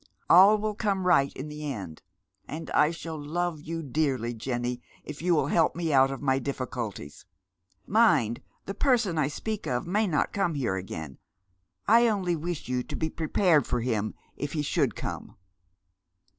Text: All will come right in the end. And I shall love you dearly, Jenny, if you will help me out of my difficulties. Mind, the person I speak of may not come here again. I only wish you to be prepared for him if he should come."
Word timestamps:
All 0.31 0.57
will 0.57 0.73
come 0.73 1.05
right 1.05 1.31
in 1.33 1.47
the 1.47 1.71
end. 1.71 2.01
And 2.47 2.71
I 2.71 2.89
shall 2.89 3.23
love 3.23 3.61
you 3.61 3.83
dearly, 3.83 4.33
Jenny, 4.33 4.81
if 5.03 5.21
you 5.21 5.35
will 5.35 5.45
help 5.45 5.75
me 5.75 5.93
out 5.93 6.09
of 6.09 6.23
my 6.23 6.39
difficulties. 6.39 7.25
Mind, 7.85 8.41
the 8.65 8.73
person 8.73 9.19
I 9.19 9.27
speak 9.27 9.67
of 9.67 9.85
may 9.85 10.07
not 10.07 10.33
come 10.33 10.55
here 10.55 10.73
again. 10.75 11.19
I 11.87 12.07
only 12.07 12.35
wish 12.35 12.67
you 12.67 12.81
to 12.81 12.95
be 12.95 13.11
prepared 13.11 13.67
for 13.67 13.81
him 13.81 14.15
if 14.35 14.53
he 14.53 14.63
should 14.63 14.95
come." 14.95 15.37